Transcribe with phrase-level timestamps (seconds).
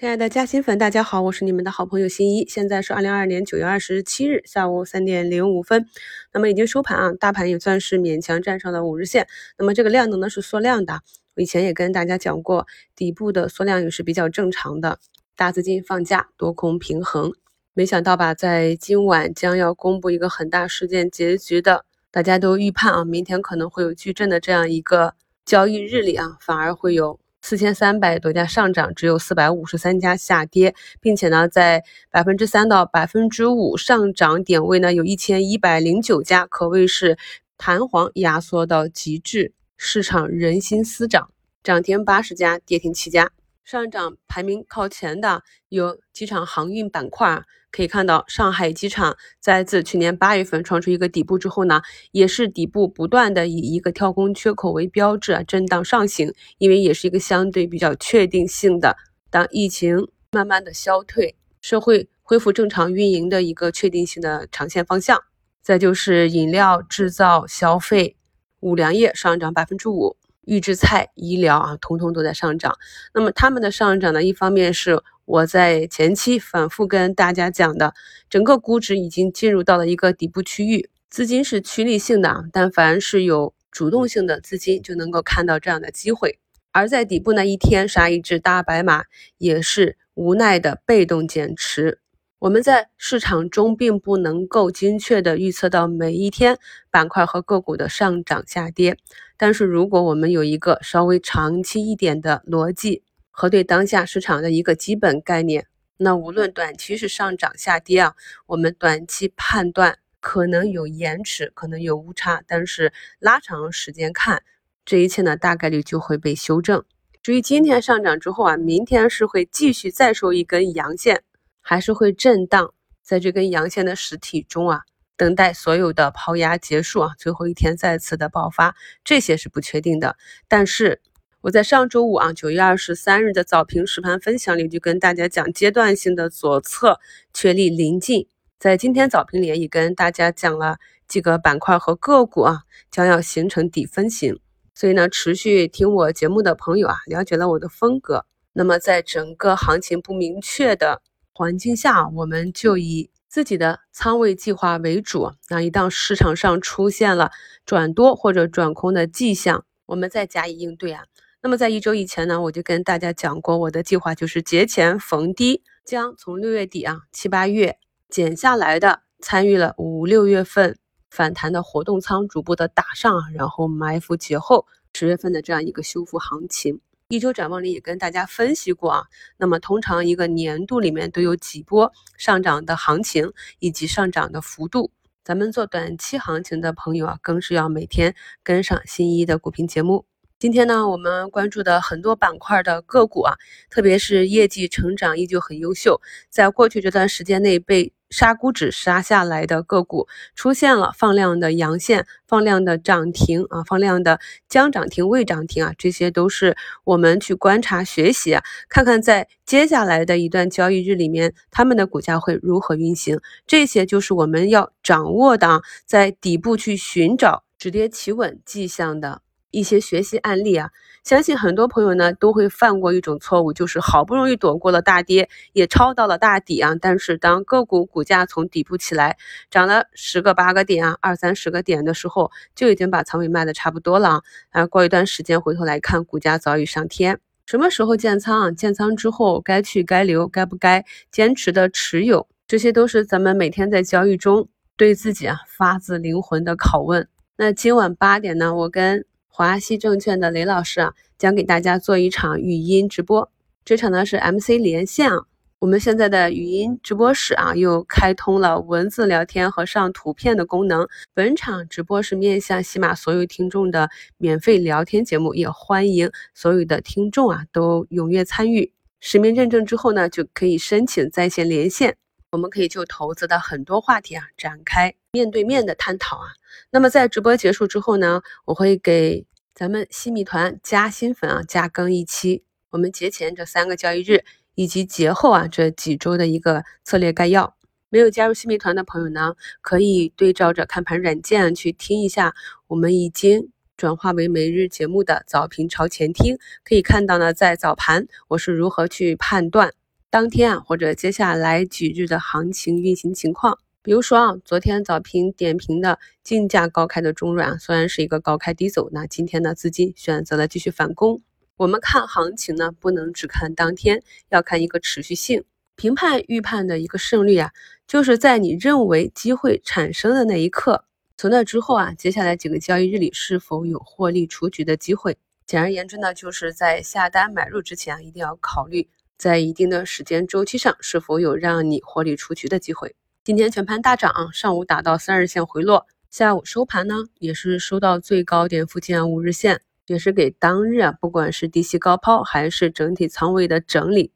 [0.00, 2.46] 亲爱的嘉兴粉，大家好，我是你们的好朋友新一。
[2.48, 5.84] 现在是二零二二年九月二十七日下午三点零五分，
[6.32, 9.26] 那么已经收盘啊，大盘也算是勉强站上了五日线。
[9.58, 11.02] 那么这个量能呢是缩量的，
[11.36, 12.66] 我以前也跟大家讲过，
[12.96, 14.98] 底部的缩量也是比较正常的，
[15.36, 17.34] 大资金放假，多空平衡。
[17.74, 25.12] 没想到吧，在今晚将要公布一个很大事件结局的，大家都预判啊，明天可能会有巨震的这样一个
[25.44, 27.19] 交易日里啊，反而会有。
[27.42, 37.16] 四千三百多家上涨，只有四百五十三家下跌，并且呢，在百分之三到百分之五上涨点位呢，有一千一百零九家，可谓是
[37.56, 41.30] 弹簧压缩到极致，市场人心思涨，
[41.62, 43.30] 涨停八十家，跌停七家。
[43.70, 51.80] 上涨排名靠前的有机场航运板块，可以看到上海机场在自去年八月份创出一个底部之后呢，
[52.10, 58.96] 也是底部不断的以一个跳空缺口为标志，震荡上行，因为也是一个相对比较确定性的，
[59.30, 65.16] 当疫情慢慢的消退，社会恢复正常运营的一个确定性的长线方向。
[65.62, 68.16] 再就是饮料、制造、消费、
[68.58, 70.16] 五粮液上涨百分之五。
[70.46, 72.76] 预制菜、医疗啊，通通都在上涨。
[73.14, 77.94] 那么它们的上涨呢，一方面是我在前期反复跟大家讲的，
[78.28, 86.38] 整个估值已经进入到了一个底部区域，资金是趋利性的，但凡是有主动性的资金就能够看到这样的机会。
[86.72, 89.04] 而在底部那一天杀一只大白马，
[89.38, 91.98] 也是无奈的被动减持。
[92.40, 96.56] 我们在市场中并不能够精确的预测到每一天
[96.90, 98.96] 板块和个股的上涨下跌，
[99.36, 105.66] 但是如果我们有一个稍微长期一点的逻辑和对当下市场的一个基本概念，
[105.98, 108.14] 那无论短期是上涨下跌啊，
[108.46, 114.42] 我们短期判断可能有延迟，可能有误差，但是拉长时间看，
[114.86, 116.82] 这一切呢大概率就会被修正。
[117.22, 121.22] 至于今天上涨之后啊，明天是会继续再收一根阳线。
[121.60, 122.72] 还是会震荡
[123.02, 124.82] 在这根阳线的实体中啊，
[125.16, 130.16] 等待所有的抛压结束啊，最后一天再次的爆发，这些是不确定的。
[130.48, 131.00] 但是
[131.42, 137.00] 我在上周五啊，九月二十三日的早评实盘分享里就跟大家讲，阶段性的左侧
[137.32, 138.26] 确立临近。
[138.58, 140.78] 在今天早评里也跟大家讲了
[141.08, 144.38] 几个板块和个股啊，将要形成底分型。
[144.74, 148.26] 所以呢，持续听我节目的朋友啊，了解了我的风格。
[148.52, 151.02] 那么在整个行情不明确的。
[151.32, 155.32] 环境下，我们就以自己的仓位计划为主。
[155.48, 157.30] 那一旦市场上出现了
[157.64, 161.04] 转多或者转空的迹象，我们再加以应对啊。
[161.42, 170.76] 那么在一周以前呢，我就跟大家讲过，我的计划就是节前逢低，将从六月底啊七八月减下来的参与了五六月份
[171.08, 176.80] 反弹的活动仓逐步的打上，然后埋伏节后十月份的这样一个修复行情。
[177.10, 179.02] 一周展望里也跟大家分析过啊，
[179.36, 184.92] 那么通常一个年度里面都有几波上涨的行情以及上涨的幅度，
[185.24, 190.06] 咱们做短期行情的朋友啊，更是要每天跟上新一的股评节目。
[190.38, 193.34] 今天呢，我们关注的很多板块的个股啊，
[193.70, 197.92] 特别是业绩成长依旧很优秀，在过去这段时间内被。
[198.10, 219.22] 杀股指杀下来的个股出现了放量的阳线，放量的涨停啊，放量的将涨停未涨停啊，这些都是我们去观察学习啊，看看在接下来的一段交易日里面，他们的股价会如何运行，这些就是我们要掌握的啊，在底部去寻找止跌企稳迹象的。
[219.50, 220.70] 一些学习案例啊，
[221.02, 229.16] 相信很多朋友呢都会犯过一种错误，就是好不容易躲过了大跌，也抄到了大底啊，但是当个股股价从底部起来，
[229.50, 234.66] 涨了十个八个点啊，二三十个点的时候，就已经把仓位卖的差不多了啊。
[234.66, 237.18] 过一段时间回头来看，股价早已上天。
[237.46, 238.50] 什么时候建仓啊？
[238.52, 247.08] 建仓之后该去该留，该不该坚持的持有，这些都是咱们每天在交易中对自己啊发自灵魂的拷问。
[247.36, 253.30] 那今晚八点呢，我跟华西证券的雷老师啊，将给大家做一场语音直播。
[253.64, 255.24] 这场呢是 MC 连线啊。
[255.60, 260.88] 我们现在的语音直播室啊，又开通了文字聊天和上图片的功能。
[261.14, 268.72] 本场直播是面向喜马所有听众的免费聊天节目，也欢迎所有的听众啊都踊跃参与。
[269.00, 271.96] 实名认证之后呢，就可以申请在线连线。
[272.32, 276.28] 我们可以就投资的很多话题啊展开面对面的探讨啊。
[276.70, 284.24] 那么在直播结束之后呢，我会给咱们新米团加新粉啊加更一期我们节前这三个交易日
[284.54, 287.56] 以及节后啊这几周的一个策略概要。
[287.88, 292.36] 没有加入新米团的朋友呢，可以对照着看盘软件去听一下
[292.68, 299.72] 我们已经转化为每日节目的早评朝前听，可以看到呢在早盘我是如何去判断。
[300.12, 303.60] 当天啊或者接下来几日的行情运行情况。
[303.80, 311.22] 比如说啊，昨天早评点评的竞价高开的中软啊，虽然是一个高开低走，那今天呢资金选择了继续反攻。
[311.56, 315.44] 我们看行情呢，不能只看当天，要看一个持续性。
[315.76, 317.52] 评判预判的一个胜率啊，
[317.86, 320.84] 就是在你认为机会产生的那一刻，
[321.16, 325.16] 从那之后啊，接下来几个交易日里是否有获利出局的机会。
[325.46, 328.88] 简而言之呢，就是在下单买入之前啊，一定要考虑
[329.20, 332.96] 在一定的时间周期上是否有让你获利出局的机会。
[333.22, 344.10] 今天全盘大涨，上午打到三日线回落，下午收盘呢也是收到最高点附近五日线，也是给当日啊不管是低吸高抛还是整体仓位的整理，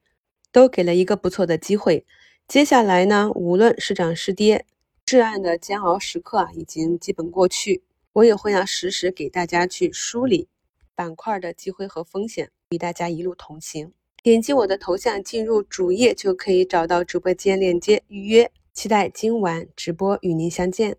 [0.51, 2.06] 都给了一个不错的机会。
[2.49, 4.65] 接下来呢，无论是涨是跌，
[5.05, 7.83] 至暗的煎熬时刻啊已经基本过去，
[8.15, 10.49] 我也会啊实时给大家去梳理
[10.95, 13.93] 板块的机会和风险，与大家一路同行。
[14.25, 18.50] 点击我的头像进入主页就可以找到直播间链接预约。
[18.73, 20.97] 期待今晚直播与您相见。